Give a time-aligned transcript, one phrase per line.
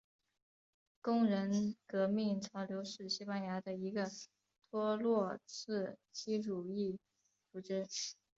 [1.03, 4.09] 工人革命潮流是西班牙的一个
[4.71, 6.97] 托洛茨基主义
[7.51, 7.85] 组织。